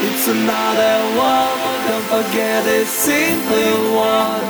[0.00, 4.46] It's another one, don't forget it's simply one.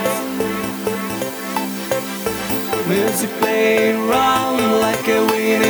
[2.86, 5.67] Music playing round like a winning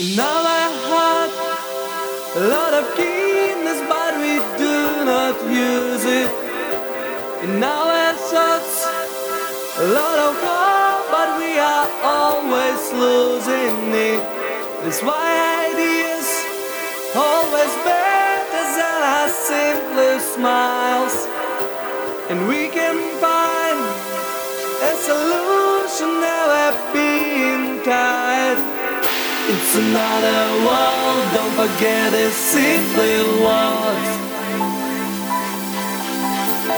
[0.00, 1.32] In our heart,
[2.34, 6.30] a lot of keenness, but we do not use it.
[7.44, 8.88] In our thoughts,
[9.76, 14.24] a lot of hope, but we are always losing it.
[14.80, 16.28] That's why ideas
[17.14, 21.28] always better than our simple smiles,
[22.30, 23.20] and we can
[29.72, 34.10] It's another world, don't forget it's simply words.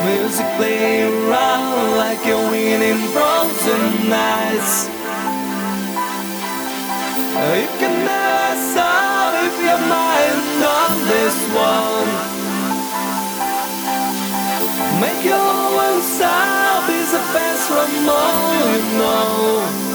[0.05, 4.93] Music playing round like a winning frozen nights.
[7.57, 12.13] You can never stop if your mind on this one.
[15.01, 19.92] Make your own style, be the best from all you know.